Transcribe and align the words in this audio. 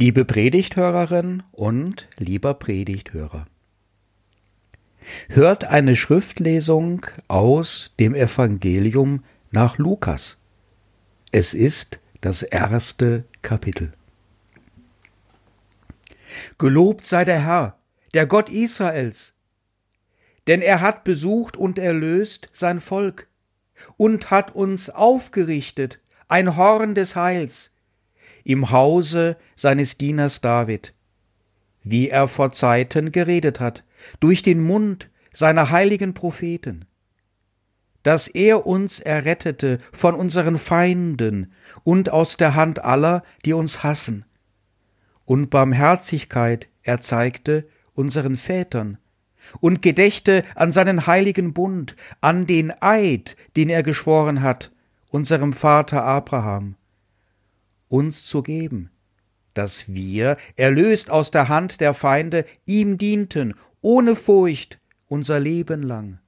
Liebe 0.00 0.24
Predigthörerin 0.24 1.42
und 1.50 2.06
lieber 2.18 2.54
Predigthörer. 2.54 3.46
Hört 5.28 5.64
eine 5.64 5.96
Schriftlesung 5.96 7.04
aus 7.26 7.94
dem 7.98 8.14
Evangelium 8.14 9.24
nach 9.50 9.76
Lukas. 9.76 10.40
Es 11.32 11.52
ist 11.52 11.98
das 12.20 12.44
erste 12.44 13.24
Kapitel. 13.42 13.90
Gelobt 16.58 17.04
sei 17.04 17.24
der 17.24 17.44
Herr, 17.44 17.80
der 18.14 18.26
Gott 18.26 18.50
Israels, 18.50 19.32
denn 20.46 20.62
er 20.62 20.80
hat 20.80 21.02
besucht 21.02 21.56
und 21.56 21.76
erlöst 21.76 22.48
sein 22.52 22.78
Volk 22.78 23.26
und 23.96 24.30
hat 24.30 24.54
uns 24.54 24.90
aufgerichtet 24.90 25.98
ein 26.28 26.56
Horn 26.56 26.94
des 26.94 27.16
Heils 27.16 27.72
im 28.48 28.70
Hause 28.70 29.36
seines 29.56 29.98
Dieners 29.98 30.40
David, 30.40 30.94
wie 31.82 32.08
er 32.08 32.28
vor 32.28 32.50
Zeiten 32.50 33.12
geredet 33.12 33.60
hat, 33.60 33.84
durch 34.20 34.42
den 34.42 34.62
Mund 34.62 35.10
seiner 35.34 35.70
heiligen 35.70 36.14
Propheten, 36.14 36.86
dass 38.02 38.26
er 38.26 38.66
uns 38.66 39.00
errettete 39.00 39.80
von 39.92 40.14
unseren 40.14 40.58
Feinden 40.58 41.52
und 41.84 42.08
aus 42.08 42.38
der 42.38 42.54
Hand 42.54 42.82
aller, 42.82 43.22
die 43.44 43.52
uns 43.52 43.82
hassen, 43.82 44.24
und 45.26 45.50
Barmherzigkeit 45.50 46.68
erzeigte 46.82 47.68
unseren 47.92 48.38
Vätern, 48.38 48.96
und 49.60 49.82
gedächte 49.82 50.42
an 50.54 50.72
seinen 50.72 51.06
heiligen 51.06 51.52
Bund, 51.52 51.96
an 52.22 52.46
den 52.46 52.72
Eid, 52.80 53.36
den 53.56 53.68
er 53.68 53.82
geschworen 53.82 54.40
hat, 54.40 54.72
unserem 55.10 55.52
Vater 55.52 56.02
Abraham, 56.02 56.76
uns 57.88 58.26
zu 58.26 58.42
geben, 58.42 58.90
dass 59.54 59.88
wir, 59.88 60.36
erlöst 60.56 61.10
aus 61.10 61.30
der 61.30 61.48
Hand 61.48 61.80
der 61.80 61.94
Feinde, 61.94 62.44
ihm 62.64 62.98
dienten, 62.98 63.54
ohne 63.80 64.16
Furcht, 64.16 64.78
unser 65.08 65.40
Leben 65.40 65.82
lang, 65.82 66.18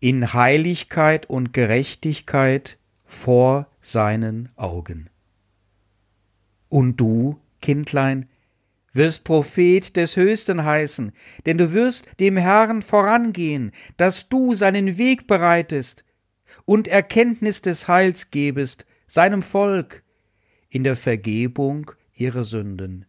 in 0.00 0.32
Heiligkeit 0.32 1.26
und 1.26 1.52
Gerechtigkeit 1.52 2.78
vor 3.04 3.66
seinen 3.80 4.50
Augen. 4.56 5.10
Und 6.68 6.98
du, 6.98 7.38
Kindlein, 7.60 8.28
wirst 8.92 9.24
Prophet 9.24 9.96
des 9.96 10.16
Höchsten 10.16 10.64
heißen, 10.64 11.12
denn 11.46 11.58
du 11.58 11.72
wirst 11.72 12.06
dem 12.18 12.36
Herrn 12.36 12.82
vorangehen, 12.82 13.72
dass 13.96 14.28
du 14.28 14.54
seinen 14.54 14.98
Weg 14.98 15.26
bereitest 15.26 16.04
und 16.64 16.88
Erkenntnis 16.88 17.62
des 17.62 17.88
Heils 17.88 18.30
gebest 18.30 18.86
seinem 19.06 19.42
Volk, 19.42 20.02
in 20.70 20.84
der 20.84 20.96
Vergebung 20.96 21.90
ihrer 22.14 22.44
Sünden. 22.44 23.04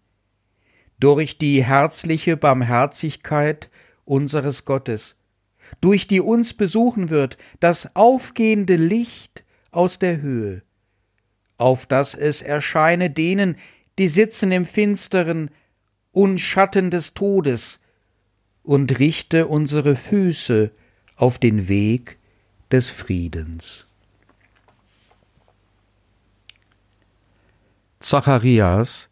Durch 1.00 1.38
die 1.38 1.64
herzliche 1.64 2.38
Barmherzigkeit 2.38 3.70
unseres 4.04 4.66
Gottes, 4.66 5.16
durch 5.80 6.08
die 6.08 6.20
uns 6.20 6.54
besuchen 6.54 7.10
wird 7.10 7.38
das 7.60 7.96
aufgehende 7.96 8.76
Licht 8.76 9.46
aus 9.72 10.00
der 10.00 10.22
Höhe, 10.22 10.64
auf 11.58 11.86
dass 11.86 12.14
es 12.14 12.42
erscheine 12.42 13.10
denen, 13.10 13.56
die 13.98 14.10
sitzen 14.10 14.52
im 14.52 14.66
Finsteren 14.66 15.50
und 16.12 16.40
Schatten 16.40 16.90
des 16.90 17.14
Todes, 17.14 17.80
und 18.64 19.00
richte 19.00 19.48
unsere 19.48 19.96
Füße 19.96 20.72
auf 21.16 21.40
den 21.40 21.68
Weg 21.68 22.20
des 22.72 22.90
Friedens. 22.90 23.88
Zacharias, 28.02 29.10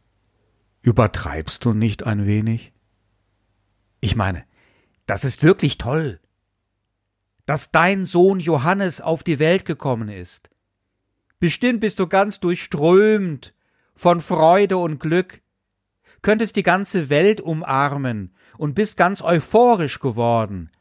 übertreibst 0.82 1.64
du 1.64 1.74
nicht 1.74 2.04
ein 2.04 2.26
wenig? 2.26 2.74
Ich 4.02 4.16
meine, 4.16 4.46
das 5.06 5.24
ist 5.24 5.44
wirklich 5.44 5.78
toll, 5.78 6.20
dass 7.46 7.72
dein 7.72 8.06
Sohn 8.06 8.40
Johannes 8.40 9.00
auf 9.00 9.24
die 9.24 9.38
Welt 9.38 9.66
gekommen 9.66 10.10
ist. 10.10 10.50
Bestimmt 11.40 11.82
bist 11.82 12.00
du 12.00 12.08
ganz 12.08 12.40
durchströmt 12.40 13.54
von 13.96 14.22
Freude 14.22 14.78
und 14.78 15.00
Glück, 15.00 15.42
könntest 16.24 16.56
die 16.56 16.64
ganze 16.64 17.10
Welt 17.10 17.42
umarmen 17.42 18.34
und 18.58 18.74
bist 18.74 18.98
ganz 18.98 19.22
euphorisch 19.22 20.00
geworden. 20.00 20.72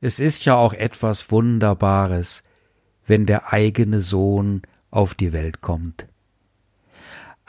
Es 0.00 0.20
ist 0.20 0.44
ja 0.44 0.54
auch 0.54 0.74
etwas 0.74 1.30
Wunderbares, 1.32 2.44
wenn 3.04 3.26
der 3.26 3.52
eigene 3.52 4.00
Sohn 4.00 4.62
auf 4.90 5.14
die 5.14 5.32
Welt 5.32 5.60
kommt. 5.60 6.09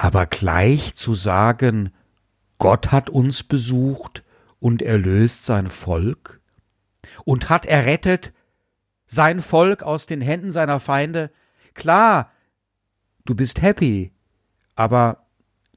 Aber 0.04 0.26
gleich 0.26 0.96
zu 0.96 1.14
sagen, 1.14 1.94
Gott 2.58 2.92
hat 2.92 3.12
uns 3.12 3.44
besucht 3.44 4.24
und 4.58 4.82
erlöst 4.82 5.46
sein 5.46 5.68
Volk 5.68 6.42
und 7.24 7.52
hat 7.52 7.68
errettet 7.68 8.34
sein 9.06 9.42
Volk 9.42 9.84
aus 9.84 10.08
den 10.08 10.20
Händen 10.20 10.52
seiner 10.52 10.80
Feinde, 10.80 11.30
klar, 11.76 12.32
du 13.26 13.36
bist 13.36 13.62
happy, 13.62 14.12
aber 14.74 15.28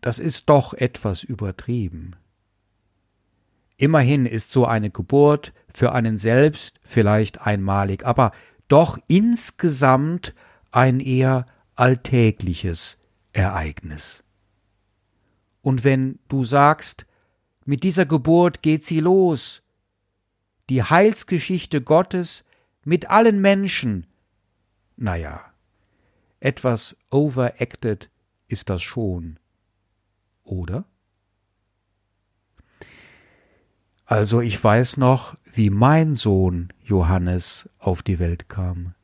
das 0.01 0.19
ist 0.19 0.49
doch 0.49 0.73
etwas 0.73 1.23
übertrieben. 1.23 2.17
Immerhin 3.77 4.25
ist 4.25 4.53
so 4.53 4.65
eine 4.65 4.89
Geburt 4.89 5.53
für 5.69 5.93
einen 5.93 6.17
selbst 6.17 6.81
vielleicht 6.83 7.43
einmalig, 7.43 8.07
aber 8.07 8.33
doch 8.69 8.97
insgesamt 9.07 10.35
ein 10.71 11.01
eher 11.01 11.45
alltägliches 11.75 12.97
Ereignis. 13.35 14.25
Und 15.61 15.85
wenn 15.85 16.19
du 16.29 16.45
sagst, 16.45 17.07
mit 17.65 17.83
dieser 17.83 18.07
Geburt 18.07 18.63
geht 18.63 18.85
sie 18.85 19.01
los, 19.01 19.63
die 20.71 20.83
Heilsgeschichte 20.83 21.83
Gottes 21.83 22.45
mit 22.85 23.11
allen 23.11 23.41
Menschen, 23.41 24.07
na 24.97 25.17
ja, 25.17 25.41
etwas 26.41 26.97
overacted 27.11 28.11
ist 28.49 28.71
das 28.71 28.83
schon, 28.83 29.39
oder? 30.45 30.85
Also 34.07 34.43
ich 34.43 34.63
weiß 34.63 34.99
noch, 34.99 35.35
wie 35.45 35.71
mein 35.71 36.15
Sohn 36.15 36.73
Johannes 36.83 37.69
auf 37.79 38.03
die 38.03 38.19
Welt 38.19 38.51
kam. 38.51 38.95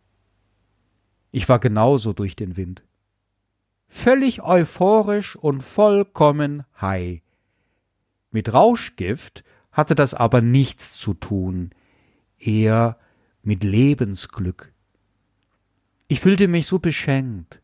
Ich 1.30 1.48
war 1.48 1.58
genauso 1.58 2.12
durch 2.12 2.36
den 2.36 2.56
Wind 2.56 2.84
völlig 3.90 4.40
euphorisch 4.42 5.36
und 5.36 5.62
vollkommen 5.62 6.64
high. 6.80 7.20
Mit 8.30 8.52
Rauschgift 8.52 9.44
hatte 9.72 9.94
das 9.94 10.14
aber 10.14 10.40
nichts 10.40 10.94
zu 10.94 11.12
tun, 11.12 11.70
eher 12.38 12.96
mit 13.42 13.64
Lebensglück. 13.64 14.72
Ich 16.08 16.20
fühlte 16.20 16.48
mich 16.48 16.66
so 16.66 16.78
beschenkt 16.78 17.60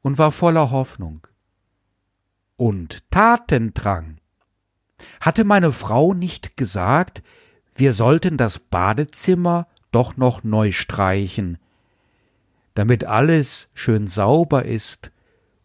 und 0.00 0.16
war 0.16 0.32
voller 0.32 0.70
Hoffnung. 0.70 1.26
Und 2.56 3.02
Tatendrang. 3.10 4.18
Hatte 5.20 5.44
meine 5.44 5.72
Frau 5.72 6.14
nicht 6.14 6.56
gesagt, 6.56 7.22
wir 7.74 7.92
sollten 7.92 8.36
das 8.36 8.60
Badezimmer 8.60 9.66
doch 9.90 10.16
noch 10.16 10.44
neu 10.44 10.70
streichen, 10.70 11.58
damit 12.74 13.04
alles 13.04 13.68
schön 13.74 14.06
sauber 14.06 14.64
ist 14.64 15.10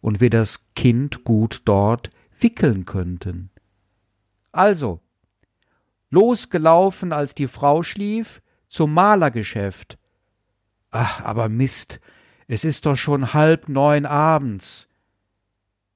und 0.00 0.20
wir 0.20 0.30
das 0.30 0.72
Kind 0.74 1.24
gut 1.24 1.62
dort 1.64 2.10
wickeln 2.38 2.86
könnten. 2.86 3.50
Also, 4.52 5.00
losgelaufen, 6.10 7.12
als 7.12 7.34
die 7.34 7.48
Frau 7.48 7.82
schlief, 7.82 8.42
zum 8.68 8.94
Malergeschäft. 8.94 9.98
Ach, 10.90 11.20
aber 11.22 11.48
Mist, 11.48 12.00
es 12.46 12.64
ist 12.64 12.86
doch 12.86 12.96
schon 12.96 13.32
halb 13.32 13.68
neun 13.68 14.06
abends. 14.06 14.88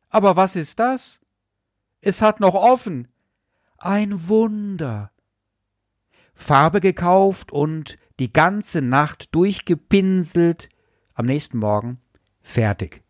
Aber 0.08 0.36
was 0.36 0.54
ist 0.54 0.78
das? 0.78 1.18
Es 2.00 2.22
hat 2.22 2.40
noch 2.40 2.54
offen. 2.54 3.08
Ein 3.78 4.28
Wunder. 4.28 5.10
Farbe 6.34 6.80
gekauft 6.80 7.52
und 7.52 7.96
die 8.18 8.32
ganze 8.32 8.82
Nacht 8.82 9.34
durchgepinselt, 9.34 10.68
am 11.14 11.26
nächsten 11.26 11.58
Morgen 11.58 12.00
fertig 12.40 13.03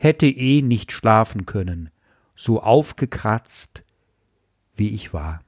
hätte 0.00 0.26
eh 0.26 0.62
nicht 0.62 0.92
schlafen 0.92 1.44
können, 1.44 1.90
so 2.34 2.62
aufgekratzt, 2.62 3.84
wie 4.74 4.94
ich 4.94 5.12
war. 5.12 5.42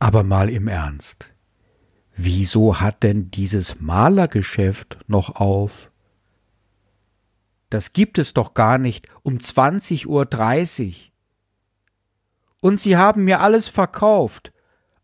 Aber 0.00 0.24
mal 0.24 0.50
im 0.50 0.66
Ernst. 0.66 1.32
Wieso 2.16 2.80
hat 2.80 3.04
denn 3.04 3.30
dieses 3.30 3.80
Malergeschäft 3.80 4.98
noch 5.06 5.36
auf? 5.36 5.92
Das 7.70 7.92
gibt 7.92 8.18
es 8.18 8.34
doch 8.34 8.54
gar 8.54 8.76
nicht 8.76 9.08
um 9.22 9.36
20.30 9.36 10.06
Uhr. 10.08 10.94
Und 12.58 12.80
sie 12.80 12.96
haben 12.96 13.22
mir 13.22 13.38
alles 13.38 13.68
verkauft, 13.68 14.52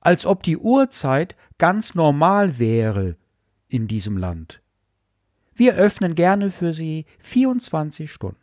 als 0.00 0.26
ob 0.26 0.42
die 0.42 0.58
Uhrzeit 0.58 1.36
ganz 1.56 1.94
normal 1.94 2.58
wäre 2.58 3.16
in 3.68 3.86
diesem 3.86 4.16
Land. 4.16 4.60
Wir 5.58 5.74
öffnen 5.74 6.14
gerne 6.14 6.52
für 6.52 6.72
Sie 6.72 7.04
24 7.18 8.10
Stunden. 8.10 8.38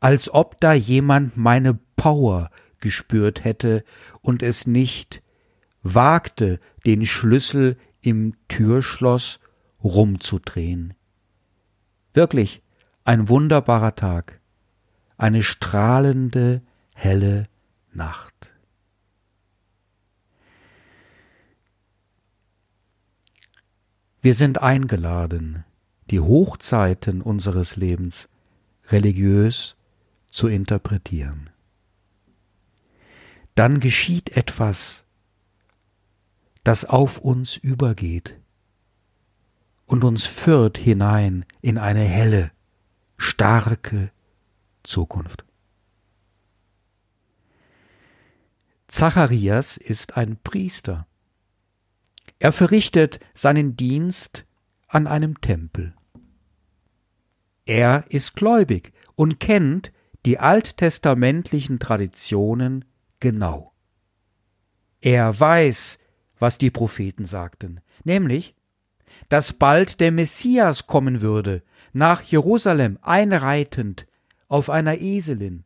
als 0.00 0.32
ob 0.32 0.58
da 0.60 0.72
jemand 0.72 1.36
meine 1.36 1.78
Power 1.96 2.50
gespürt 2.80 3.44
hätte 3.44 3.84
und 4.22 4.42
es 4.42 4.66
nicht 4.66 5.22
wagte, 5.82 6.58
den 6.86 7.04
Schlüssel 7.04 7.76
im 8.00 8.34
Türschloss 8.48 9.40
rumzudrehen. 9.84 10.94
Wirklich 12.14 12.62
ein 13.04 13.28
wunderbarer 13.28 13.94
Tag, 13.94 14.40
eine 15.18 15.42
strahlende, 15.42 16.62
helle 16.94 17.46
Nacht. 17.92 18.29
Wir 24.22 24.34
sind 24.34 24.60
eingeladen, 24.60 25.64
die 26.10 26.20
Hochzeiten 26.20 27.22
unseres 27.22 27.76
Lebens 27.76 28.28
religiös 28.88 29.76
zu 30.30 30.46
interpretieren. 30.46 31.48
Dann 33.54 33.80
geschieht 33.80 34.36
etwas, 34.36 35.04
das 36.64 36.84
auf 36.84 37.18
uns 37.18 37.56
übergeht 37.56 38.38
und 39.86 40.04
uns 40.04 40.26
führt 40.26 40.76
hinein 40.76 41.46
in 41.62 41.78
eine 41.78 42.04
helle, 42.04 42.52
starke 43.16 44.12
Zukunft. 44.82 45.44
Zacharias 48.86 49.78
ist 49.78 50.16
ein 50.16 50.36
Priester. 50.36 51.06
Er 52.40 52.52
verrichtet 52.52 53.20
seinen 53.34 53.76
Dienst 53.76 54.46
an 54.88 55.06
einem 55.06 55.40
Tempel. 55.42 55.94
Er 57.66 58.04
ist 58.08 58.34
gläubig 58.34 58.92
und 59.14 59.38
kennt 59.38 59.92
die 60.24 60.38
alttestamentlichen 60.38 61.78
Traditionen 61.78 62.86
genau. 63.20 63.74
Er 65.02 65.38
weiß, 65.38 65.98
was 66.38 66.56
die 66.56 66.70
Propheten 66.70 67.26
sagten, 67.26 67.80
nämlich, 68.04 68.54
dass 69.28 69.52
bald 69.52 70.00
der 70.00 70.10
Messias 70.10 70.86
kommen 70.86 71.20
würde, 71.20 71.62
nach 71.92 72.22
Jerusalem 72.22 72.98
einreitend 73.02 74.06
auf 74.48 74.70
einer 74.70 74.98
Eselin, 74.98 75.64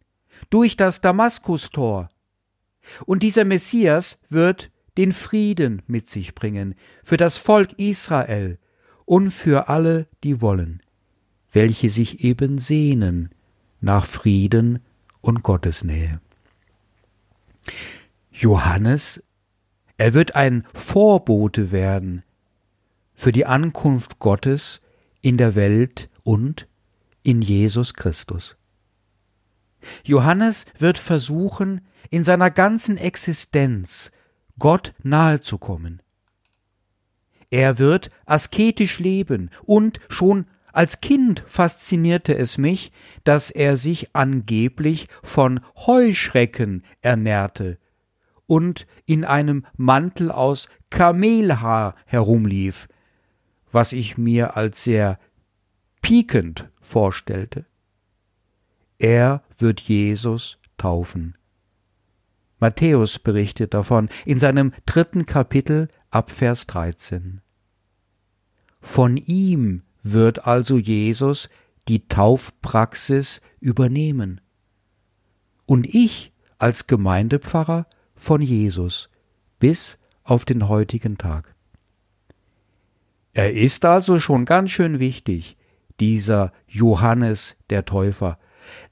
durch 0.50 0.77
das 0.77 1.00
Damaskustor. 1.00 2.11
Und 3.06 3.23
dieser 3.23 3.44
Messias 3.44 4.19
wird 4.29 4.73
den 4.96 5.12
Frieden 5.12 5.82
mit 5.87 6.08
sich 6.08 6.35
bringen 6.35 6.75
für 7.02 7.17
das 7.17 7.37
Volk 7.37 7.73
Israel 7.79 8.58
und 9.05 9.31
für 9.31 9.69
alle, 9.69 10.06
die 10.23 10.41
wollen, 10.41 10.82
welche 11.52 11.91
sich 11.91 12.25
eben 12.25 12.58
sehnen 12.58 13.31
nach 13.81 14.06
Frieden 14.06 14.81
und 15.20 15.43
Gottesnähe. 15.43 16.20
Johannes, 18.31 19.23
er 19.96 20.14
wird 20.14 20.35
ein 20.35 20.67
Vorbote 20.75 21.70
werden 21.70 22.25
für 23.14 23.32
die 23.32 23.46
Ankunft 23.46 24.19
Gottes 24.19 24.81
in 25.20 25.37
der 25.37 25.55
Welt 25.55 26.11
und 26.25 26.67
in 27.23 27.43
Jesus 27.43 27.94
Christus. 27.94 28.56
Johannes 30.02 30.67
wird 30.79 30.99
versuchen, 30.99 31.87
in 32.11 32.25
seiner 32.25 32.50
ganzen 32.50 32.96
Existenz 32.96 34.11
Gott 34.59 34.95
nahe 35.03 35.41
zu 35.41 35.59
kommen. 35.59 36.03
Er 37.51 37.79
wird 37.79 38.11
asketisch 38.27 38.99
leben 38.99 39.51
und 39.62 40.01
schon 40.09 40.47
als 40.73 41.01
Kind 41.01 41.45
faszinierte 41.47 42.37
es 42.37 42.59
mich, 42.59 42.91
dass 43.23 43.51
er 43.51 43.77
sich 43.77 44.15
angeblich 44.15 45.06
von 45.23 45.61
Heuschrecken 45.87 46.85
ernährte 47.01 47.79
und 48.47 48.87
in 49.06 49.25
einem 49.25 49.65
Mantel 49.77 50.33
aus 50.33 50.69
Kamelhaar 50.91 51.95
herumlief, 52.06 52.89
was 53.71 53.93
ich 53.93 54.19
mir 54.19 54.56
als 54.56 54.83
sehr 54.83 55.21
piekend 56.03 56.69
vorstellte. 56.81 57.67
Er 58.99 59.45
wird 59.56 59.81
Jesus 59.81 60.59
taufen. 60.77 61.37
Matthäus 62.64 63.19
berichtet 63.19 63.75
davon 63.75 64.08
in 64.25 64.38
seinem 64.38 64.72
dritten 64.87 65.26
Kapitel 65.26 65.88
ab 66.11 66.31
Vers 66.31 66.66
13. 66.66 67.43
Von 68.81 69.19
ihm 69.19 69.82
wird 70.02 70.46
also 70.46 70.78
Jesus 70.78 71.50
die 71.88 72.08
Taufpraxis 72.08 73.43
übernehmen. 73.61 74.40
Und 75.66 75.87
ich 75.87 76.32
als 76.56 76.87
Gemeindepfarrer 76.87 77.87
von 78.14 78.40
Jesus 78.40 79.10
bis 79.58 79.99
auf 80.22 80.46
den 80.46 80.67
heutigen 80.67 81.19
Tag. 81.19 81.55
Er 83.34 83.52
ist 83.52 83.84
also 83.84 84.19
schon 84.19 84.46
ganz 84.46 84.70
schön 84.70 85.00
wichtig, 85.00 85.58
dieser 86.00 86.50
Johannes 86.67 87.56
der 87.69 87.84
Täufer. 87.84 88.38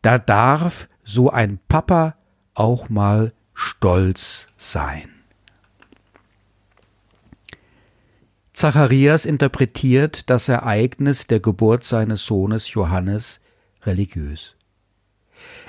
Da 0.02 0.18
darf 0.18 0.90
so 1.02 1.30
ein 1.30 1.58
Papa 1.68 2.16
auch 2.52 2.90
mal 2.90 3.32
stolz 3.62 4.48
sein. 4.56 5.08
Zacharias 8.52 9.24
interpretiert 9.24 10.28
das 10.28 10.48
Ereignis 10.48 11.26
der 11.26 11.40
Geburt 11.40 11.84
seines 11.84 12.26
Sohnes 12.26 12.74
Johannes 12.74 13.40
religiös. 13.82 14.56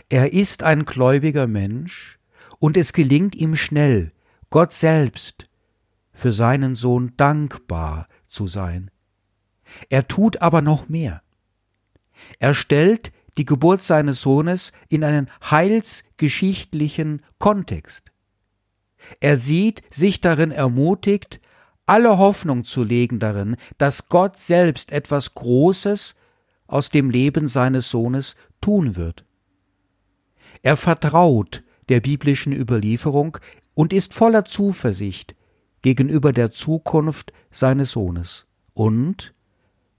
Er 0.10 0.34
ist 0.34 0.64
ein 0.64 0.86
gläubiger 0.86 1.48
Mensch, 1.48 2.20
und 2.60 2.78
es 2.78 2.94
gelingt 2.94 3.36
ihm 3.36 3.56
schnell, 3.56 4.12
Gott 4.50 4.72
selbst 4.72 5.46
für 6.14 6.34
seinen 6.34 6.76
Sohn 6.76 7.14
dankbar 7.18 8.08
zu 8.28 8.48
sein. 8.48 8.90
Er 9.90 10.08
tut 10.08 10.42
aber 10.42 10.62
noch 10.62 10.90
mehr. 10.90 11.22
Er 12.40 12.54
stellt 12.54 13.12
die 13.38 13.46
Geburt 13.46 13.84
seines 13.84 14.22
Sohnes 14.22 14.72
in 14.90 15.04
einen 15.04 15.30
heilsgeschichtlichen 15.50 17.22
Kontext. 17.40 18.12
Er 19.20 19.38
sieht 19.38 19.82
sich 19.94 20.22
darin 20.22 20.52
ermutigt, 20.52 21.42
alle 21.86 22.18
Hoffnung 22.18 22.64
zu 22.64 22.84
legen 22.84 23.20
darin, 23.20 23.58
dass 23.78 24.08
Gott 24.08 24.38
selbst 24.38 24.92
etwas 24.92 25.34
Großes 25.34 26.16
aus 26.68 26.90
dem 26.90 27.10
Leben 27.10 27.48
seines 27.48 27.90
Sohnes 27.90 28.36
tun 28.62 28.96
wird. 28.96 29.26
Er 30.62 30.78
vertraut 30.78 31.64
der 31.90 32.00
biblischen 32.00 32.54
Überlieferung 32.54 33.38
und 33.74 33.92
ist 33.92 34.14
voller 34.14 34.46
Zuversicht 34.46 35.36
gegenüber 35.82 36.32
der 36.32 36.52
Zukunft 36.52 37.34
seines 37.52 37.92
Sohnes 37.92 38.46
und 38.74 39.34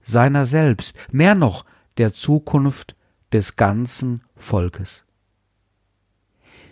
seiner 0.01 0.45
selbst, 0.45 0.97
mehr 1.11 1.35
noch 1.35 1.65
der 1.97 2.13
Zukunft 2.13 2.94
des 3.31 3.55
ganzen 3.55 4.23
Volkes. 4.35 5.05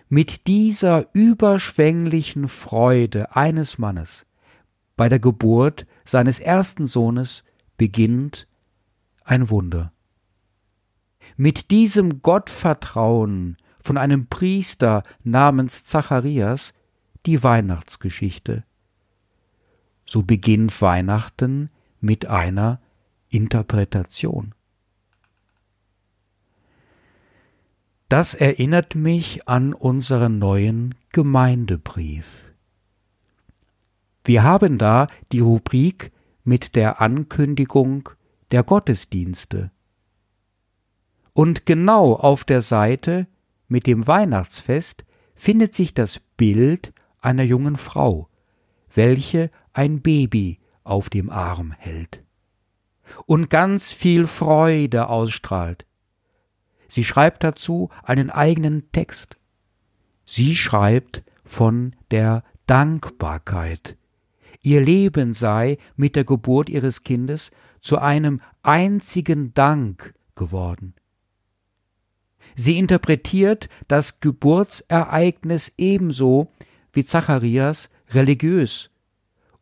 Mit 0.09 0.47
dieser 0.47 1.07
überschwänglichen 1.13 2.47
Freude 2.47 3.35
eines 3.35 3.77
Mannes 3.77 4.25
bei 4.95 5.09
der 5.09 5.19
Geburt 5.19 5.87
seines 6.05 6.39
ersten 6.39 6.87
Sohnes 6.87 7.43
beginnt 7.77 8.47
ein 9.23 9.49
Wunder. 9.49 9.91
Mit 11.35 11.71
diesem 11.71 12.21
Gottvertrauen 12.21 13.57
von 13.81 13.97
einem 13.97 14.27
Priester 14.27 15.03
namens 15.23 15.83
Zacharias 15.83 16.73
die 17.25 17.43
Weihnachtsgeschichte. 17.43 18.63
So 20.05 20.23
beginnt 20.23 20.81
Weihnachten 20.81 21.69
mit 21.99 22.25
einer 22.25 22.81
Interpretation. 23.29 24.53
Das 28.13 28.35
erinnert 28.35 28.93
mich 28.93 29.47
an 29.47 29.73
unseren 29.73 30.37
neuen 30.37 30.93
Gemeindebrief. 31.13 32.53
Wir 34.23 34.43
haben 34.43 34.77
da 34.77 35.07
die 35.31 35.39
Rubrik 35.39 36.11
mit 36.43 36.75
der 36.75 37.01
Ankündigung 37.01 38.09
der 38.51 38.61
Gottesdienste. 38.61 39.71
Und 41.33 41.65
genau 41.65 42.13
auf 42.13 42.43
der 42.43 42.61
Seite 42.61 43.25
mit 43.67 43.87
dem 43.87 44.05
Weihnachtsfest 44.05 45.05
findet 45.33 45.73
sich 45.73 45.95
das 45.95 46.19
Bild 46.37 46.93
einer 47.19 47.41
jungen 47.41 47.77
Frau, 47.77 48.29
welche 48.93 49.49
ein 49.73 50.03
Baby 50.03 50.59
auf 50.83 51.09
dem 51.09 51.31
Arm 51.31 51.71
hält 51.71 52.23
und 53.25 53.49
ganz 53.49 53.91
viel 53.91 54.27
Freude 54.27 55.09
ausstrahlt, 55.09 55.87
Sie 56.93 57.03
schreibt 57.03 57.43
dazu 57.43 57.89
einen 58.03 58.29
eigenen 58.29 58.91
Text. 58.91 59.37
Sie 60.25 60.55
schreibt 60.55 61.23
von 61.43 61.95
der 62.11 62.43
Dankbarkeit. 62.67 63.97
Ihr 64.61 64.79
Leben 64.79 65.33
sei 65.33 65.79
mit 65.95 66.15
der 66.15 66.23
Geburt 66.23 66.69
ihres 66.69 67.01
Kindes 67.01 67.49
zu 67.81 67.97
einem 67.97 68.41
einzigen 68.61 69.55
Dank 69.55 70.13
geworden. 70.35 70.93
Sie 72.55 72.77
interpretiert 72.77 73.69
das 73.87 74.19
Geburtsereignis 74.19 75.73
ebenso 75.79 76.51
wie 76.91 77.05
Zacharias 77.05 77.89
religiös 78.11 78.91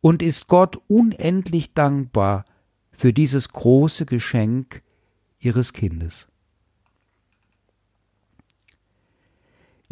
und 0.02 0.20
ist 0.22 0.48
Gott 0.48 0.76
unendlich 0.86 1.72
dankbar 1.72 2.44
für 2.90 3.14
dieses 3.14 3.48
große 3.48 4.04
Geschenk 4.04 4.82
ihres 5.38 5.72
Kindes. 5.72 6.28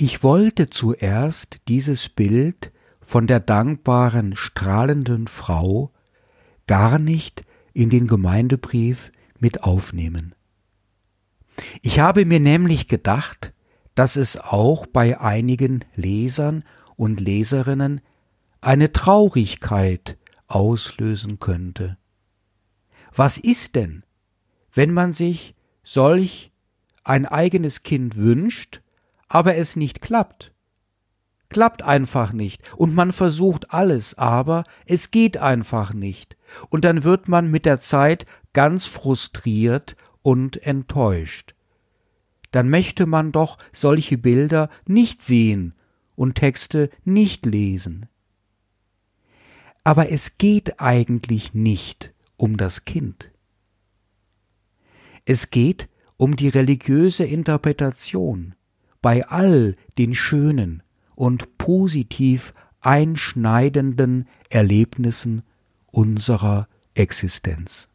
Ich 0.02 0.22
wollte 0.22 0.70
zuerst 0.70 1.58
dieses 1.68 2.08
Bild 2.08 2.72
von 3.02 3.26
der 3.26 3.38
dankbaren, 3.38 4.34
strahlenden 4.34 5.26
Frau 5.26 5.92
gar 6.66 6.98
nicht 6.98 7.44
in 7.74 7.90
den 7.90 8.06
Gemeindebrief 8.06 9.12
mit 9.40 9.62
aufnehmen. 9.62 10.34
Ich 11.82 12.00
habe 12.00 12.24
mir 12.24 12.40
nämlich 12.40 12.88
gedacht, 12.88 13.52
dass 13.94 14.16
es 14.16 14.38
auch 14.38 14.86
bei 14.86 15.20
einigen 15.20 15.84
Lesern 15.96 16.64
und 16.96 17.20
Leserinnen 17.20 18.00
eine 18.62 18.94
Traurigkeit 18.94 20.16
auslösen 20.46 21.40
könnte. 21.40 21.98
Was 23.14 23.36
ist 23.36 23.74
denn, 23.74 24.06
wenn 24.72 24.94
man 24.94 25.12
sich 25.12 25.54
solch 25.84 26.52
ein 27.04 27.26
eigenes 27.26 27.82
Kind 27.82 28.16
wünscht, 28.16 28.80
aber 29.30 29.56
es 29.56 29.76
nicht 29.76 30.02
klappt? 30.02 30.52
Klappt 31.48 31.82
einfach 31.82 32.32
nicht, 32.32 32.62
und 32.76 32.94
man 32.94 33.12
versucht 33.12 33.72
alles, 33.72 34.18
aber 34.18 34.64
es 34.84 35.10
geht 35.10 35.38
einfach 35.38 35.94
nicht, 35.94 36.36
und 36.68 36.84
dann 36.84 37.04
wird 37.04 37.28
man 37.28 37.50
mit 37.50 37.64
der 37.64 37.80
Zeit 37.80 38.26
ganz 38.52 38.86
frustriert 38.86 39.96
und 40.20 40.62
enttäuscht. 40.62 41.54
Dann 42.50 42.68
möchte 42.68 43.06
man 43.06 43.32
doch 43.32 43.56
solche 43.72 44.18
Bilder 44.18 44.68
nicht 44.86 45.22
sehen 45.22 45.74
und 46.16 46.34
Texte 46.34 46.90
nicht 47.04 47.46
lesen. 47.46 48.06
Aber 49.84 50.10
es 50.10 50.38
geht 50.38 50.80
eigentlich 50.80 51.54
nicht 51.54 52.12
um 52.36 52.56
das 52.56 52.84
Kind. 52.84 53.30
Es 55.24 55.50
geht 55.50 55.88
um 56.16 56.34
die 56.34 56.48
religiöse 56.48 57.24
Interpretation 57.24 58.56
bei 59.02 59.26
all 59.26 59.74
den 59.98 60.14
schönen 60.14 60.82
und 61.14 61.58
positiv 61.58 62.54
einschneidenden 62.80 64.26
Erlebnissen 64.48 65.42
unserer 65.86 66.66
Existenz. 66.94 67.88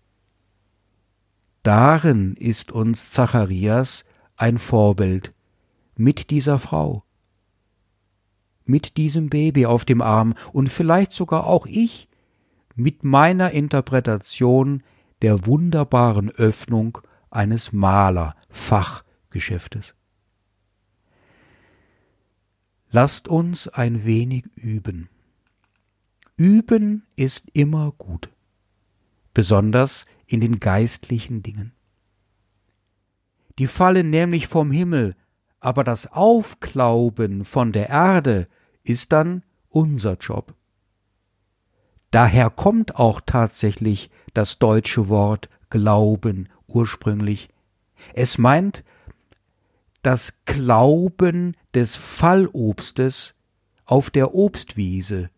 Darin 1.63 2.35
ist 2.35 2.71
uns 2.71 3.09
Zacharias 3.11 4.05
ein 4.35 4.59
Vorbild 4.59 5.33
mit 5.95 6.29
dieser 6.29 6.59
Frau, 6.59 7.03
mit 8.65 8.97
diesem 8.97 9.29
Baby 9.29 9.65
auf 9.65 9.85
dem 9.85 10.01
Arm 10.01 10.35
und 10.53 10.69
vielleicht 10.69 11.13
sogar 11.13 11.47
auch 11.47 11.65
ich 11.65 12.07
mit 12.75 13.03
meiner 13.03 13.49
Interpretation 13.51 14.83
der 15.21 15.45
wunderbaren 15.47 16.29
Öffnung 16.29 16.97
eines 17.31 17.71
Malerfachgeschäftes. 17.71 19.95
Lasst 22.91 23.27
uns 23.27 23.67
ein 23.67 24.05
wenig 24.05 24.45
üben. 24.55 25.09
Üben 26.37 27.03
ist 27.15 27.49
immer 27.53 27.91
gut, 27.97 28.29
besonders 29.33 30.05
in 30.27 30.41
den 30.41 30.59
geistlichen 30.59 31.43
Dingen. 31.43 31.73
Die 33.57 33.67
fallen 33.67 34.09
nämlich 34.09 34.47
vom 34.47 34.71
Himmel, 34.71 35.15
aber 35.59 35.83
das 35.83 36.07
Aufklauben 36.07 37.45
von 37.45 37.71
der 37.71 37.89
Erde 37.89 38.47
ist 38.83 39.11
dann 39.11 39.43
unser 39.69 40.17
Job. 40.17 40.53
Daher 42.11 42.49
kommt 42.49 42.95
auch 42.95 43.21
tatsächlich 43.25 44.09
das 44.33 44.59
deutsche 44.59 45.09
Wort 45.09 45.49
Glauben 45.69 46.49
ursprünglich. 46.67 47.49
Es 48.13 48.37
meint 48.37 48.83
das 50.05 50.35
Glauben 50.45 51.57
des 51.73 51.95
Fallobstes 51.95 53.33
auf 53.85 54.11
der 54.11 54.35
Obstwiese. 54.35 55.31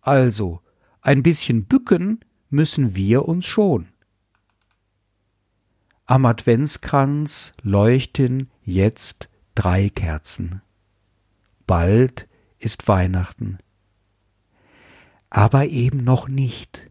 Also, 0.00 0.62
ein 1.02 1.22
bisschen 1.22 1.66
bücken 1.66 2.24
müssen 2.48 2.94
wir 2.96 3.28
uns 3.28 3.44
schon. 3.44 3.88
Am 6.06 6.24
Adventskranz 6.24 7.52
leuchten 7.60 8.50
jetzt 8.62 9.28
drei 9.54 9.90
Kerzen. 9.90 10.62
Bald 11.66 12.26
ist 12.58 12.88
Weihnachten. 12.88 13.58
Aber 15.28 15.66
eben 15.66 16.04
noch 16.04 16.26
nicht. 16.26 16.90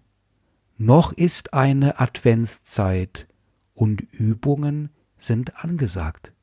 Noch 0.77 1.11
ist 1.11 1.55
eine 1.55 1.99
Adventszeit 1.99 3.27
und 3.73 4.01
Übungen 4.01 4.91
sind 5.17 5.63
angesagt. 5.63 6.33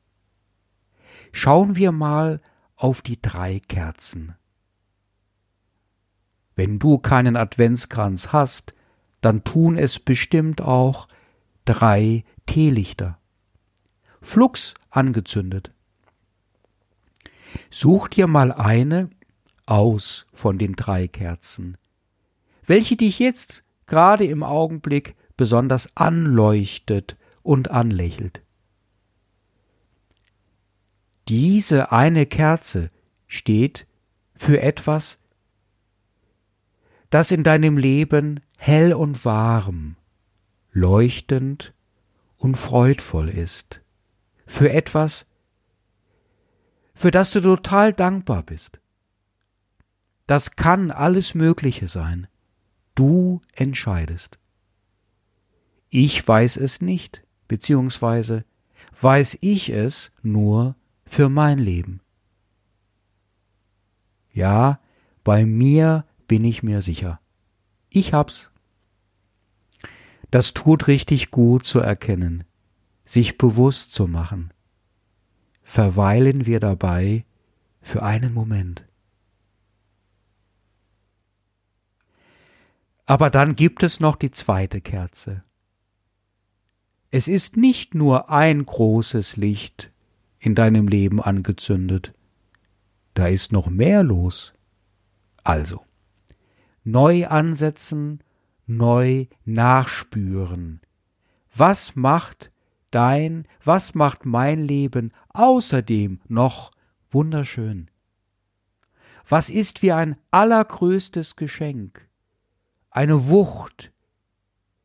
Schauen 1.37 1.75
wir 1.75 1.91
mal 1.91 2.39
auf 2.77 3.01
die 3.01 3.21
drei 3.21 3.59
Kerzen. 3.59 4.35
Wenn 6.55 6.79
du 6.79 6.97
keinen 6.97 7.35
Adventskranz 7.35 8.29
hast, 8.31 8.73
dann 9.19 9.43
tun 9.43 9.77
es 9.77 9.99
bestimmt 9.99 10.61
auch 10.61 11.09
drei 11.65 12.23
Teelichter. 12.45 13.19
Flux 14.21 14.75
angezündet. 14.89 15.73
Such 17.69 18.07
dir 18.07 18.27
mal 18.27 18.53
eine 18.53 19.09
aus 19.65 20.27
von 20.31 20.57
den 20.57 20.77
drei 20.77 21.09
Kerzen, 21.09 21.75
welche 22.63 22.95
dich 22.95 23.19
jetzt 23.19 23.61
gerade 23.87 24.23
im 24.23 24.41
Augenblick 24.41 25.17
besonders 25.35 25.89
anleuchtet 25.97 27.17
und 27.43 27.71
anlächelt. 27.71 28.44
Diese 31.27 31.91
eine 31.91 32.25
Kerze 32.25 32.89
steht 33.27 33.87
für 34.35 34.61
etwas, 34.61 35.17
das 37.09 37.31
in 37.31 37.43
deinem 37.43 37.77
Leben 37.77 38.41
hell 38.57 38.93
und 38.93 39.25
warm, 39.25 39.95
leuchtend 40.71 41.73
und 42.37 42.55
freudvoll 42.55 43.29
ist, 43.29 43.81
für 44.45 44.71
etwas, 44.71 45.25
für 46.93 47.11
das 47.11 47.31
du 47.31 47.41
total 47.41 47.91
dankbar 47.93 48.43
bist. 48.43 48.79
Das 50.27 50.55
kann 50.55 50.91
alles 50.91 51.35
Mögliche 51.35 51.87
sein. 51.87 52.27
Du 52.93 53.41
entscheidest. 53.53 54.39
Ich 55.89 56.27
weiß 56.27 56.57
es 56.57 56.81
nicht, 56.81 57.23
beziehungsweise 57.47 58.45
weiß 58.99 59.37
ich 59.41 59.69
es 59.69 60.11
nur 60.21 60.75
für 61.05 61.29
mein 61.29 61.57
Leben. 61.57 62.01
Ja, 64.31 64.79
bei 65.23 65.45
mir 65.45 66.05
bin 66.27 66.43
ich 66.43 66.63
mir 66.63 66.81
sicher. 66.81 67.19
Ich 67.89 68.13
hab's. 68.13 68.51
Das 70.31 70.53
tut 70.53 70.87
richtig 70.87 71.31
gut 71.31 71.65
zu 71.65 71.79
erkennen, 71.79 72.43
sich 73.05 73.37
bewusst 73.37 73.93
zu 73.93 74.07
machen. 74.07 74.53
Verweilen 75.63 76.45
wir 76.45 76.59
dabei 76.59 77.25
für 77.79 78.03
einen 78.03 78.33
Moment. 78.33 78.85
Aber 83.05 83.29
dann 83.29 83.55
gibt 83.55 83.83
es 83.83 83.99
noch 83.99 84.15
die 84.15 84.31
zweite 84.31 84.81
Kerze. 84.81 85.43
Es 87.11 87.27
ist 87.27 87.55
nicht 87.55 87.95
nur 87.95 88.29
ein 88.29 88.65
großes 88.65 89.37
Licht 89.37 89.93
in 90.45 90.55
deinem 90.55 90.87
Leben 90.87 91.21
angezündet, 91.21 92.13
da 93.15 93.27
ist 93.27 93.51
noch 93.51 93.67
mehr 93.67 94.03
los. 94.03 94.53
Also, 95.43 95.83
neu 96.83 97.27
ansetzen, 97.27 98.23
neu 98.67 99.25
nachspüren. 99.45 100.81
Was 101.55 101.95
macht 101.95 102.51
dein, 102.91 103.47
was 103.63 103.95
macht 103.95 104.25
mein 104.25 104.61
Leben 104.61 105.11
außerdem 105.29 106.19
noch 106.27 106.71
wunderschön? 107.09 107.89
Was 109.27 109.49
ist 109.49 109.81
wie 109.81 109.91
ein 109.91 110.17
allergrößtes 110.31 111.35
Geschenk? 111.35 112.07
Eine 112.91 113.27
Wucht, 113.29 113.91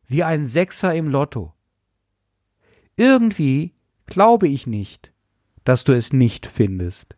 wie 0.06 0.24
ein 0.24 0.46
Sechser 0.46 0.94
im 0.94 1.08
Lotto. 1.08 1.52
Irgendwie 2.96 3.74
glaube 4.06 4.48
ich 4.48 4.66
nicht, 4.66 5.09
dass 5.64 5.84
du 5.84 5.92
es 5.92 6.12
nicht 6.12 6.46
findest. 6.46 7.16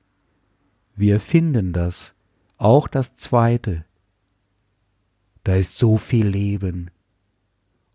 Wir 0.95 1.21
finden 1.21 1.73
das, 1.73 2.15
auch 2.57 2.89
das 2.89 3.17
Zweite, 3.17 3.85
da 5.45 5.57
ist 5.57 5.79
so 5.79 5.97
viel 5.97 6.27
Leben 6.27 6.91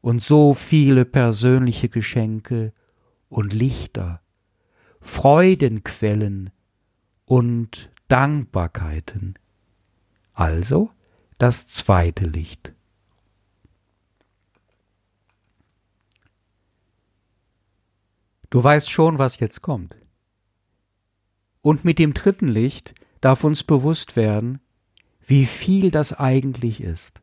und 0.01 0.21
so 0.21 0.53
viele 0.53 1.05
persönliche 1.05 1.89
Geschenke 1.89 2.73
und 3.29 3.53
Lichter, 3.53 4.21
Freudenquellen 4.99 6.49
und 7.25 7.89
Dankbarkeiten. 8.07 9.35
Also 10.33 10.91
das 11.37 11.67
zweite 11.67 12.25
Licht. 12.25 12.73
Du 18.49 18.63
weißt 18.63 18.89
schon, 18.89 19.17
was 19.17 19.39
jetzt 19.39 19.61
kommt. 19.61 19.95
Und 21.67 21.83
mit 21.83 21.99
dem 21.99 22.13
dritten 22.13 22.47
Licht 22.47 22.95
darf 23.19 23.43
uns 23.43 23.65
bewusst 23.65 24.15
werden, 24.15 24.61
wie 25.19 25.45
viel 25.45 25.91
das 25.91 26.13
eigentlich 26.13 26.79
ist. 26.79 27.21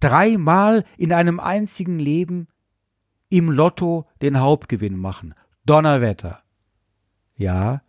Dreimal 0.00 0.86
in 0.96 1.12
einem 1.12 1.38
einzigen 1.38 1.98
Leben 1.98 2.48
im 3.28 3.50
Lotto 3.50 4.08
den 4.22 4.40
Hauptgewinn 4.40 4.96
machen. 4.96 5.34
Donnerwetter. 5.66 6.42
Ja, 7.36 7.82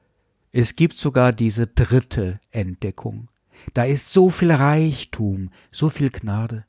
es 0.52 0.76
gibt 0.76 0.98
sogar 0.98 1.32
diese 1.32 1.68
dritte 1.68 2.42
Entdeckung. 2.52 3.30
Da 3.74 3.86
ist 3.86 4.12
so 4.12 4.30
viel 4.30 4.52
Reichtum, 4.52 5.52
so 5.72 5.88
viel 5.88 6.10
Gnade. 6.10 6.66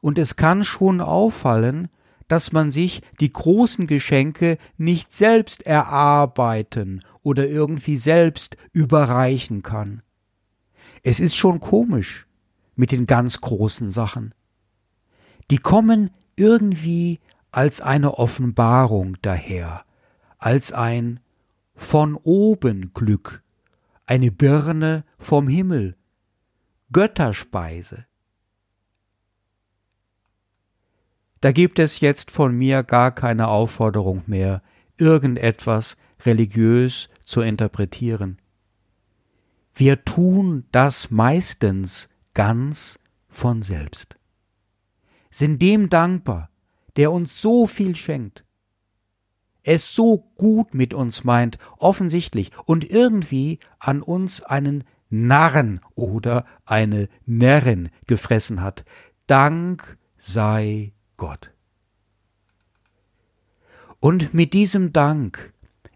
Und 0.00 0.16
es 0.16 0.36
kann 0.36 0.62
schon 0.62 1.00
auffallen, 1.00 1.88
dass 2.32 2.50
man 2.50 2.70
sich 2.70 3.02
die 3.20 3.30
großen 3.30 3.86
Geschenke 3.86 4.56
nicht 4.78 5.12
selbst 5.12 5.66
erarbeiten 5.66 7.04
oder 7.20 7.46
irgendwie 7.46 7.98
selbst 7.98 8.56
überreichen 8.72 9.62
kann. 9.62 10.00
Es 11.02 11.20
ist 11.20 11.36
schon 11.36 11.60
komisch 11.60 12.26
mit 12.74 12.90
den 12.90 13.04
ganz 13.04 13.42
großen 13.42 13.90
Sachen. 13.90 14.32
Die 15.50 15.58
kommen 15.58 16.08
irgendwie 16.34 17.20
als 17.50 17.82
eine 17.82 18.14
Offenbarung 18.14 19.18
daher, 19.20 19.84
als 20.38 20.72
ein 20.72 21.20
von 21.74 22.14
oben 22.14 22.94
Glück, 22.94 23.42
eine 24.06 24.32
Birne 24.32 25.04
vom 25.18 25.48
Himmel, 25.48 25.96
Götterspeise. 26.92 28.06
Da 31.42 31.50
gibt 31.50 31.80
es 31.80 31.98
jetzt 31.98 32.30
von 32.30 32.56
mir 32.56 32.84
gar 32.84 33.12
keine 33.12 33.48
Aufforderung 33.48 34.22
mehr, 34.26 34.62
irgendetwas 34.96 35.96
religiös 36.24 37.08
zu 37.24 37.40
interpretieren. 37.40 38.40
Wir 39.74 40.04
tun 40.04 40.66
das 40.70 41.10
meistens 41.10 42.08
ganz 42.32 43.00
von 43.26 43.62
selbst, 43.62 44.16
sind 45.32 45.60
dem 45.60 45.90
dankbar, 45.90 46.48
der 46.94 47.10
uns 47.10 47.42
so 47.42 47.66
viel 47.66 47.96
schenkt, 47.96 48.44
es 49.64 49.96
so 49.96 50.18
gut 50.36 50.74
mit 50.74 50.94
uns 50.94 51.24
meint, 51.24 51.58
offensichtlich, 51.76 52.52
und 52.66 52.88
irgendwie 52.88 53.58
an 53.80 54.00
uns 54.00 54.42
einen 54.42 54.84
Narren 55.10 55.80
oder 55.96 56.44
eine 56.66 57.08
Närrin 57.26 57.90
gefressen 58.06 58.60
hat. 58.60 58.84
Dank 59.26 59.98
sei 60.16 60.92
Gott. 61.22 61.52
Und 64.00 64.34
mit 64.34 64.54
diesem 64.54 64.92
Dank 64.92 65.52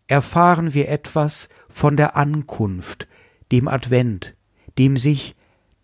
erfahren 0.06 0.72
wir 0.72 0.88
etwas 0.88 1.48
von 1.68 1.96
der 1.96 2.14
Ankunft, 2.14 3.08
dem 3.50 3.66
Advent, 3.66 4.36
dem 4.78 4.96
sich 4.96 5.34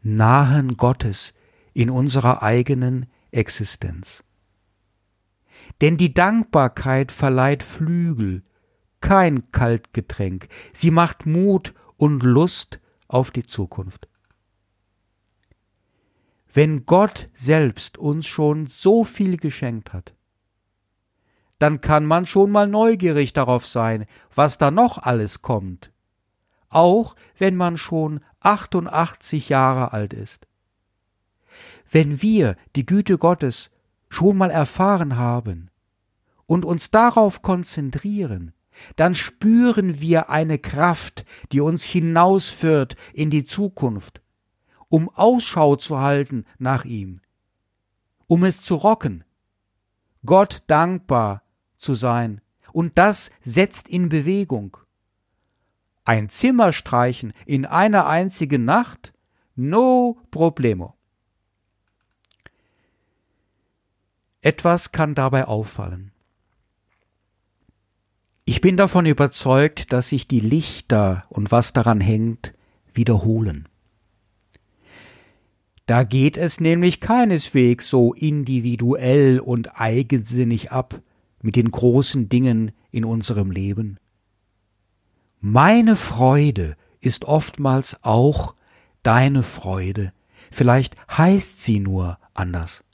nahen 0.00 0.76
Gottes 0.76 1.34
in 1.74 1.90
unserer 1.90 2.44
eigenen 2.44 3.06
Existenz. 3.32 4.22
Denn 5.80 5.96
die 5.96 6.14
Dankbarkeit 6.14 7.10
verleiht 7.10 7.64
Flügel, 7.64 8.44
kein 9.00 9.50
Kaltgetränk, 9.50 10.46
sie 10.72 10.92
macht 10.92 11.26
Mut 11.26 11.74
und 11.96 12.22
Lust 12.22 12.78
auf 13.08 13.32
die 13.32 13.44
Zukunft. 13.44 14.06
Wenn 16.52 16.84
Gott 16.84 17.30
selbst 17.34 17.96
uns 17.96 18.26
schon 18.26 18.66
so 18.66 19.04
viel 19.04 19.38
geschenkt 19.38 19.92
hat, 19.92 20.14
dann 21.58 21.80
kann 21.80 22.04
man 22.04 22.26
schon 22.26 22.50
mal 22.50 22.66
neugierig 22.66 23.32
darauf 23.32 23.66
sein, 23.66 24.04
was 24.34 24.58
da 24.58 24.70
noch 24.70 24.98
alles 24.98 25.42
kommt, 25.42 25.92
auch 26.68 27.14
wenn 27.38 27.56
man 27.56 27.76
schon 27.76 28.20
88 28.40 29.48
Jahre 29.48 29.92
alt 29.92 30.12
ist. 30.12 30.46
Wenn 31.90 32.20
wir 32.20 32.56
die 32.74 32.84
Güte 32.86 33.16
Gottes 33.18 33.70
schon 34.08 34.36
mal 34.36 34.50
erfahren 34.50 35.16
haben 35.16 35.70
und 36.46 36.64
uns 36.64 36.90
darauf 36.90 37.42
konzentrieren, 37.42 38.52
dann 38.96 39.14
spüren 39.14 40.00
wir 40.00 40.30
eine 40.30 40.58
Kraft, 40.58 41.24
die 41.52 41.60
uns 41.60 41.84
hinausführt 41.84 42.96
in 43.12 43.30
die 43.30 43.44
Zukunft, 43.44 44.21
um 44.92 45.08
Ausschau 45.08 45.76
zu 45.76 46.00
halten 46.00 46.44
nach 46.58 46.84
ihm, 46.84 47.22
um 48.26 48.44
es 48.44 48.62
zu 48.62 48.74
rocken, 48.74 49.24
Gott 50.26 50.64
dankbar 50.66 51.44
zu 51.78 51.94
sein, 51.94 52.42
und 52.74 52.98
das 52.98 53.30
setzt 53.40 53.88
in 53.88 54.10
Bewegung. 54.10 54.76
Ein 56.04 56.28
Zimmer 56.28 56.74
streichen 56.74 57.32
in 57.46 57.64
einer 57.64 58.06
einzigen 58.06 58.66
Nacht? 58.66 59.14
No 59.56 60.18
problemo. 60.30 60.94
Etwas 64.42 64.92
kann 64.92 65.14
dabei 65.14 65.46
auffallen. 65.46 66.12
Ich 68.44 68.60
bin 68.60 68.76
davon 68.76 69.06
überzeugt, 69.06 69.90
dass 69.90 70.10
sich 70.10 70.28
die 70.28 70.40
Lichter 70.40 71.22
und 71.30 71.50
was 71.50 71.72
daran 71.72 72.02
hängt 72.02 72.52
wiederholen. 72.92 73.68
Da 75.86 76.04
geht 76.04 76.36
es 76.36 76.60
nämlich 76.60 77.00
keineswegs 77.00 77.90
so 77.90 78.14
individuell 78.14 79.40
und 79.40 79.80
eigensinnig 79.80 80.70
ab 80.70 81.00
mit 81.40 81.56
den 81.56 81.70
großen 81.70 82.28
Dingen 82.28 82.70
in 82.90 83.04
unserem 83.04 83.50
Leben. 83.50 83.98
Meine 85.40 85.96
Freude 85.96 86.76
ist 87.00 87.24
oftmals 87.24 87.96
auch 88.02 88.54
deine 89.02 89.42
Freude, 89.42 90.12
vielleicht 90.52 90.94
heißt 91.10 91.62
sie 91.62 91.80
nur 91.80 92.18
anders. 92.32 92.84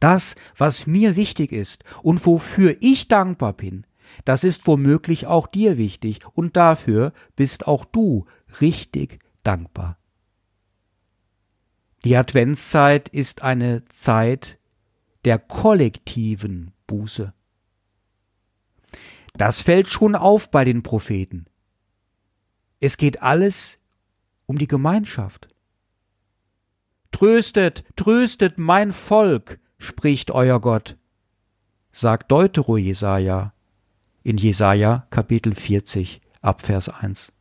Das, 0.00 0.34
was 0.56 0.86
mir 0.86 1.16
wichtig 1.16 1.52
ist 1.52 1.84
und 2.02 2.26
wofür 2.26 2.76
ich 2.80 3.08
dankbar 3.08 3.54
bin, 3.54 3.86
das 4.24 4.44
ist 4.44 4.66
womöglich 4.66 5.26
auch 5.26 5.46
dir 5.46 5.78
wichtig 5.78 6.18
und 6.34 6.56
dafür 6.56 7.12
bist 7.36 7.66
auch 7.66 7.84
du 7.86 8.26
richtig 8.60 9.20
dankbar. 9.44 9.96
Die 12.04 12.16
Adventszeit 12.16 13.08
ist 13.08 13.42
eine 13.42 13.84
Zeit 13.84 14.58
der 15.24 15.38
kollektiven 15.38 16.72
Buße. 16.86 17.32
Das 19.34 19.60
fällt 19.60 19.88
schon 19.88 20.16
auf 20.16 20.50
bei 20.50 20.64
den 20.64 20.82
Propheten. 20.82 21.46
Es 22.80 22.96
geht 22.96 23.22
alles 23.22 23.78
um 24.46 24.58
die 24.58 24.66
Gemeinschaft. 24.66 25.48
Tröstet, 27.12 27.84
tröstet 27.94 28.58
mein 28.58 28.90
Volk, 28.90 29.60
spricht 29.78 30.32
euer 30.32 30.60
Gott, 30.60 30.96
sagt 31.92 32.32
Deutero 32.32 32.76
Jesaja 32.76 33.54
in 34.24 34.38
Jesaja 34.38 35.06
Kapitel 35.10 35.54
40 35.54 36.20
ab 36.40 36.62
Vers 36.62 36.88
1. 36.88 37.32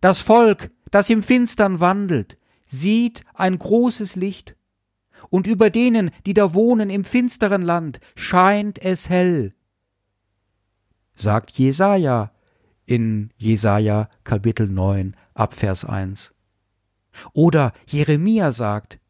Das 0.00 0.20
Volk, 0.20 0.70
das 0.90 1.08
im 1.08 1.22
Finstern 1.22 1.78
wandelt, 1.80 2.36
sieht 2.66 3.22
ein 3.34 3.58
großes 3.58 4.16
Licht, 4.16 4.56
und 5.30 5.46
über 5.46 5.70
denen, 5.70 6.10
die 6.24 6.34
da 6.34 6.54
wohnen 6.54 6.90
im 6.90 7.04
finsteren 7.04 7.62
Land, 7.62 8.00
scheint 8.14 8.78
es 8.82 9.08
hell. 9.08 9.54
Sagt 11.14 11.52
Jesaja 11.58 12.32
in 12.84 13.30
Jesaja 13.36 14.08
Kapitel 14.22 14.68
9 14.68 15.16
ab 15.34 15.54
Vers 15.54 15.84
1. 15.84 16.34
Oder 17.32 17.72
Jeremia 17.86 18.52
sagt, 18.52 19.00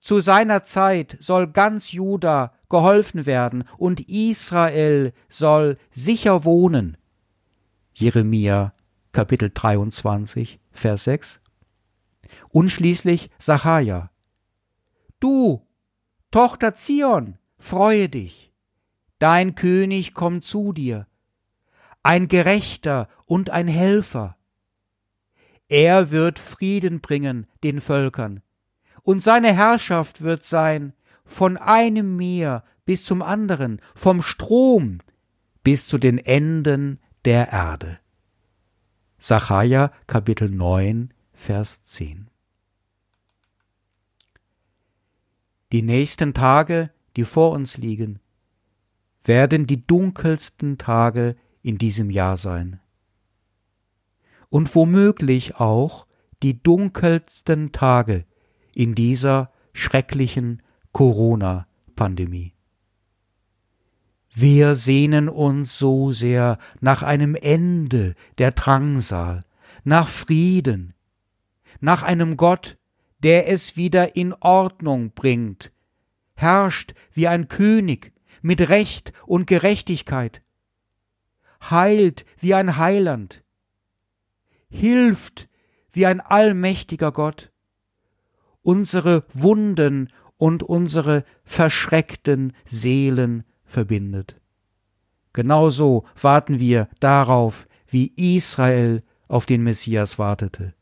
zu 0.00 0.20
seiner 0.20 0.62
Zeit 0.62 1.16
soll 1.20 1.48
ganz 1.48 1.92
Juda 1.92 2.52
geholfen 2.68 3.26
werden 3.26 3.64
und 3.76 4.08
Israel 4.08 5.12
soll 5.28 5.76
sicher 5.90 6.44
wohnen. 6.44 6.96
Jeremia 7.92 8.74
Kapitel 9.12 9.50
23, 9.52 10.60
Vers 10.70 11.04
6. 11.04 11.40
Und 12.50 12.70
schließlich 12.70 13.30
Sacharja. 13.38 14.10
Du, 15.20 15.66
Tochter 16.30 16.74
Zion, 16.74 17.38
freue 17.58 18.08
dich. 18.08 18.52
Dein 19.18 19.54
König 19.54 20.14
kommt 20.14 20.44
zu 20.44 20.72
dir. 20.72 21.06
Ein 22.02 22.28
Gerechter 22.28 23.08
und 23.26 23.50
ein 23.50 23.68
Helfer. 23.68 24.36
Er 25.68 26.10
wird 26.10 26.38
Frieden 26.38 27.00
bringen 27.00 27.46
den 27.62 27.80
Völkern 27.80 28.42
und 29.02 29.22
seine 29.22 29.54
Herrschaft 29.54 30.22
wird 30.22 30.44
sein 30.44 30.94
von 31.24 31.56
einem 31.56 32.16
Meer 32.16 32.64
bis 32.84 33.04
zum 33.04 33.20
anderen, 33.22 33.80
vom 33.94 34.22
Strom 34.22 34.98
bis 35.62 35.86
zu 35.86 35.98
den 35.98 36.18
Enden 36.18 37.00
der 37.24 37.52
Erde. 37.52 37.98
Sacharja 39.18 39.92
Kapitel 40.06 40.50
9, 40.50 41.12
Vers 41.32 41.84
10. 41.84 42.30
Die 45.70 45.82
nächsten 45.82 46.32
Tage, 46.32 46.90
die 47.16 47.24
vor 47.24 47.52
uns 47.52 47.76
liegen, 47.76 48.20
werden 49.22 49.66
die 49.66 49.86
dunkelsten 49.86 50.78
Tage 50.78 51.36
in 51.60 51.76
diesem 51.76 52.08
Jahr 52.08 52.38
sein. 52.38 52.80
Und 54.48 54.74
womöglich 54.74 55.56
auch 55.56 56.06
die 56.42 56.62
dunkelsten 56.62 57.72
Tage 57.72 58.24
in 58.74 58.94
dieser 58.94 59.52
schrecklichen 59.74 60.62
Corona-Pandemie. 60.92 62.54
Wir 64.32 64.74
sehnen 64.74 65.28
uns 65.28 65.78
so 65.78 66.12
sehr 66.12 66.58
nach 66.80 67.02
einem 67.02 67.34
Ende 67.34 68.14
der 68.38 68.52
Drangsal, 68.52 69.44
nach 69.84 70.08
Frieden, 70.08 70.94
nach 71.80 72.02
einem 72.02 72.36
Gott, 72.36 72.77
der 73.22 73.48
es 73.48 73.76
wieder 73.76 74.16
in 74.16 74.32
Ordnung 74.34 75.12
bringt, 75.12 75.72
herrscht 76.34 76.94
wie 77.12 77.28
ein 77.28 77.48
König 77.48 78.12
mit 78.42 78.68
Recht 78.68 79.12
und 79.26 79.46
Gerechtigkeit, 79.46 80.42
heilt 81.70 82.24
wie 82.38 82.54
ein 82.54 82.76
Heiland, 82.76 83.42
hilft 84.70 85.48
wie 85.90 86.06
ein 86.06 86.20
allmächtiger 86.20 87.12
Gott, 87.12 87.50
unsere 88.62 89.24
Wunden 89.32 90.12
und 90.36 90.62
unsere 90.62 91.24
verschreckten 91.44 92.54
Seelen 92.64 93.44
verbindet. 93.64 94.40
Genauso 95.32 96.04
warten 96.20 96.58
wir 96.58 96.88
darauf, 97.00 97.66
wie 97.86 98.12
Israel 98.36 99.02
auf 99.26 99.46
den 99.46 99.62
Messias 99.62 100.18
wartete. 100.18 100.74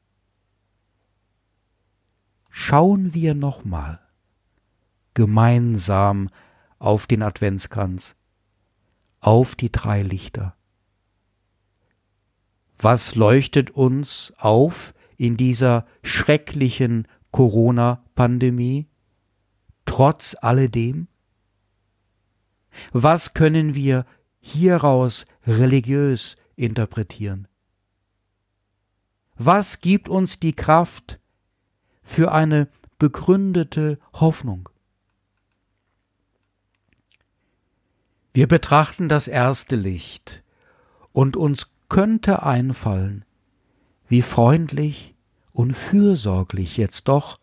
Schauen 2.59 3.13
wir 3.13 3.35
nochmal 3.35 4.01
gemeinsam 5.13 6.29
auf 6.79 7.07
den 7.07 7.23
Adventskranz, 7.23 8.17
auf 9.21 9.57
die 9.57 9.71
drei 9.71 10.01
Lichter. 10.01 10.57
Was 12.79 13.15
leuchtet 13.15 13.73
uns 13.73 14.33
auf 14.39 14.95
in 15.19 15.37
dieser 15.37 15.85
schrecklichen 16.03 17.07
Corona-Pandemie? 17.31 18.89
Trotz 19.85 20.35
alledem? 20.41 21.09
Was 22.91 23.35
können 23.35 23.75
wir 23.75 24.07
hieraus 24.41 25.27
religiös 25.47 26.37
interpretieren? 26.57 27.49
Was 29.37 29.83
gibt 29.83 30.09
uns 30.09 30.41
die 30.41 30.55
Kraft 30.55 31.21
für 32.07 32.33
eine 32.33 32.69
begründete 32.99 33.99
Hoffnung? 34.15 34.69
Wir 38.33 38.47
betrachten 38.47 39.09
das 39.09 39.29
erste 39.29 39.77
Licht 39.77 40.45
und 41.13 41.37
uns 41.37 41.69
könnte 41.89 42.45
einfallen, 42.45 43.25
wie 44.07 44.23
freundlich 44.23 45.15
und 45.53 45.75
fürsorglich 45.75 46.77
jetzt 46.77 47.09
doch 47.09 47.41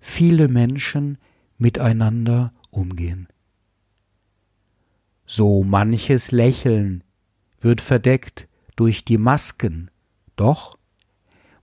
viele 0.00 0.48
Menschen 0.48 1.18
miteinander 1.56 2.52
umgehen. 2.70 3.28
So 5.24 5.62
manches 5.62 6.32
Lächeln 6.32 7.04
wird 7.60 7.80
verdeckt 7.80 8.48
durch 8.76 9.04
die 9.04 9.18
Masken, 9.18 9.90
doch 10.36 10.76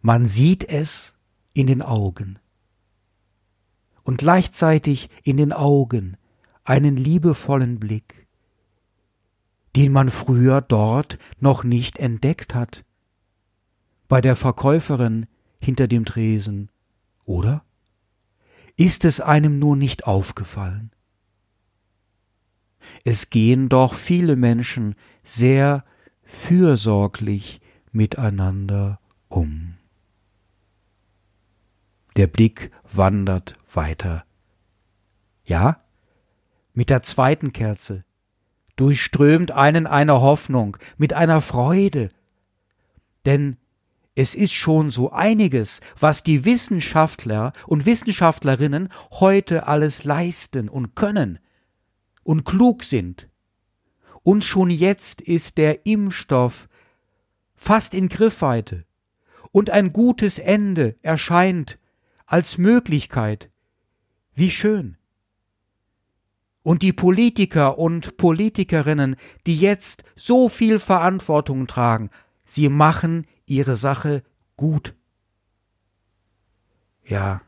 man 0.01 0.25
sieht 0.25 0.63
es 0.63 1.13
in 1.53 1.67
den 1.67 1.81
Augen. 1.81 2.39
Und 4.03 4.17
gleichzeitig 4.17 5.09
in 5.23 5.37
den 5.37 5.53
Augen 5.53 6.17
einen 6.63 6.97
liebevollen 6.97 7.79
Blick, 7.79 8.27
den 9.75 9.91
man 9.91 10.09
früher 10.09 10.61
dort 10.61 11.17
noch 11.39 11.63
nicht 11.63 11.97
entdeckt 11.97 12.55
hat, 12.55 12.83
bei 14.07 14.21
der 14.21 14.35
Verkäuferin 14.35 15.27
hinter 15.59 15.87
dem 15.87 16.05
Tresen, 16.05 16.69
oder? 17.25 17.63
Ist 18.75 19.05
es 19.05 19.21
einem 19.21 19.59
nur 19.59 19.75
nicht 19.75 20.07
aufgefallen? 20.07 20.91
Es 23.03 23.29
gehen 23.29 23.69
doch 23.69 23.93
viele 23.93 24.35
Menschen 24.35 24.95
sehr 25.23 25.85
fürsorglich 26.23 27.61
miteinander 27.91 28.99
um. 29.27 29.75
Der 32.17 32.27
Blick 32.27 32.71
wandert 32.91 33.55
weiter. 33.73 34.25
Ja, 35.45 35.77
mit 36.73 36.89
der 36.89 37.03
zweiten 37.03 37.53
Kerze 37.53 38.03
durchströmt 38.75 39.51
einen 39.51 39.87
eine 39.87 40.21
Hoffnung, 40.21 40.77
mit 40.97 41.13
einer 41.13 41.41
Freude. 41.41 42.09
Denn 43.25 43.57
es 44.15 44.35
ist 44.35 44.53
schon 44.53 44.89
so 44.89 45.11
einiges, 45.11 45.79
was 45.99 46.23
die 46.23 46.43
Wissenschaftler 46.43 47.53
und 47.65 47.85
Wissenschaftlerinnen 47.85 48.89
heute 49.11 49.67
alles 49.67 50.03
leisten 50.03 50.67
und 50.67 50.95
können 50.95 51.39
und 52.23 52.43
klug 52.43 52.83
sind. 52.83 53.29
Und 54.23 54.43
schon 54.43 54.69
jetzt 54.69 55.21
ist 55.21 55.57
der 55.57 55.85
Impfstoff 55.85 56.67
fast 57.55 57.93
in 57.93 58.09
Griffweite 58.09 58.85
und 59.51 59.69
ein 59.69 59.93
gutes 59.93 60.39
Ende 60.39 60.95
erscheint 61.01 61.79
als 62.31 62.57
Möglichkeit. 62.57 63.51
Wie 64.33 64.51
schön. 64.51 64.97
Und 66.63 66.81
die 66.81 66.93
Politiker 66.93 67.77
und 67.77 68.15
Politikerinnen, 68.15 69.17
die 69.45 69.57
jetzt 69.57 70.03
so 70.15 70.47
viel 70.47 70.79
Verantwortung 70.79 71.67
tragen, 71.67 72.09
sie 72.45 72.69
machen 72.69 73.27
ihre 73.45 73.75
Sache 73.75 74.23
gut. 74.55 74.95
Ja. 77.03 77.41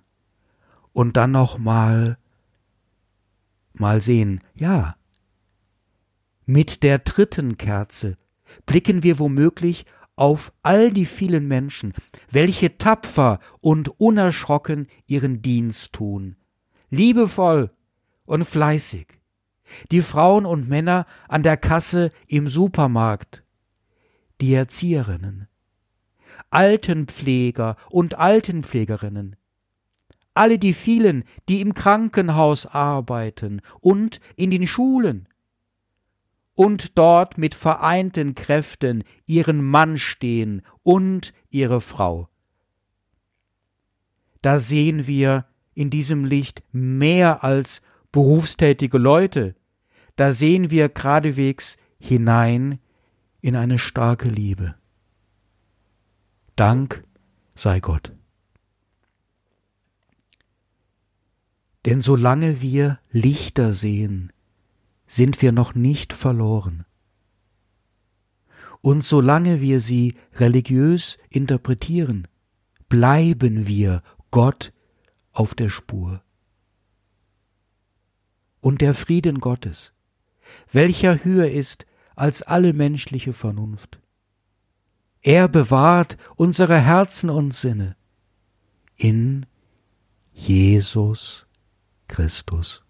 Und 0.92 1.16
dann 1.16 1.32
noch 1.32 1.58
mal 1.58 2.18
mal 3.72 4.02
sehen, 4.02 4.42
ja. 4.54 4.98
Mit 6.46 6.84
der 6.84 7.00
dritten 7.00 7.58
Kerze 7.58 8.18
blicken 8.66 9.02
wir 9.02 9.18
womöglich 9.18 9.86
auf 10.16 10.54
all 10.62 10.92
die 10.92 11.06
vielen 11.06 11.48
Menschen, 11.48 11.94
welche 12.30 12.78
tapfer 12.78 13.40
und 13.62 14.00
unerschrocken 14.00 14.88
ihren 15.08 15.42
Dienst 15.42 15.94
tun, 15.94 16.36
liebevoll 16.90 17.72
und 18.26 18.46
fleißig, 18.46 19.08
die 19.92 20.02
Frauen 20.02 20.46
und 20.46 20.70
Männer 20.70 21.06
an 21.28 21.44
der 21.44 21.58
Kasse 21.58 22.10
im 22.28 22.48
Supermarkt, 22.48 23.44
die 24.42 24.54
Erzieherinnen, 24.54 25.48
Altenpfleger 26.52 27.78
und 27.90 28.16
Altenpflegerinnen, 28.20 29.36
alle 30.36 30.58
die 30.58 30.74
vielen, 30.74 31.24
die 31.48 31.62
im 31.62 31.74
Krankenhaus 31.74 32.66
arbeiten 32.66 33.62
und 33.82 34.20
in 34.36 34.52
den 34.52 34.68
Schulen 34.68 35.28
und 36.56 36.98
dort 36.98 37.38
mit 37.38 37.56
vereinten 37.56 38.36
Kräften 38.36 39.04
ihren 39.26 39.64
Mann 39.64 39.98
stehen 39.98 40.62
und 40.84 41.34
ihre 41.50 41.82
Frau. 41.82 42.30
Da 44.42 44.60
sehen 44.60 45.08
wir 45.08 45.46
in 45.74 45.90
diesem 45.90 46.26
Licht 46.26 46.64
mehr 46.72 47.44
als 47.44 47.82
berufstätige 48.12 48.98
Leute, 48.98 49.56
da 50.16 50.34
sehen 50.34 50.70
wir 50.70 50.90
geradewegs 50.90 51.78
hinein 51.98 52.80
in 53.42 53.56
eine 53.56 53.80
starke 53.80 54.30
Liebe. 54.30 54.76
Dank 56.56 57.04
sei 57.56 57.80
Gott. 57.80 58.14
Denn 61.86 62.02
solange 62.02 62.62
wir 62.62 63.00
Lichter 63.12 63.74
sehen, 63.74 64.32
sind 65.14 65.44
wir 65.44 65.52
noch 65.52 65.76
nicht 65.76 66.12
verloren. 66.12 66.86
Und 68.82 69.04
solange 69.04 69.62
wir 69.62 69.80
sie 69.80 70.16
religiös 70.34 71.18
interpretieren, 71.30 72.28
bleiben 72.90 73.68
wir 73.68 74.02
Gott 74.32 74.74
auf 75.32 75.54
der 75.54 75.70
Spur. 75.70 76.24
Und 78.60 78.82
der 78.82 78.96
Frieden 78.96 79.40
Gottes, 79.40 79.94
welcher 80.72 81.24
höher 81.24 81.50
ist 81.50 81.86
als 82.16 82.42
alle 82.42 82.74
menschliche 82.74 83.34
Vernunft, 83.34 84.00
er 85.22 85.48
bewahrt 85.48 86.18
unsere 86.36 86.80
Herzen 86.80 87.30
und 87.30 87.54
Sinne 87.54 87.96
in 88.96 89.46
Jesus 90.34 91.46
Christus. 92.08 92.84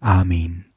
Amen. 0.00 0.67